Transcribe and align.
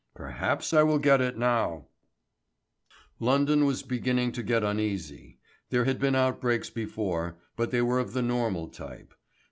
Perhaps 0.15 0.73
I 0.73 0.81
will 0.81 0.97
get 0.97 1.21
it 1.21 1.37
now." 1.37 1.85
London 3.19 3.65
was 3.65 3.83
beginning 3.83 4.31
to 4.31 4.41
get 4.41 4.63
uneasy. 4.63 5.37
There 5.69 5.85
had 5.85 5.99
been 5.99 6.15
outbreaks 6.15 6.71
before, 6.71 7.37
but 7.55 7.69
they 7.69 7.83
were 7.83 7.99
of 7.99 8.13
the 8.13 8.23
normal 8.23 8.67
type. 8.69 9.13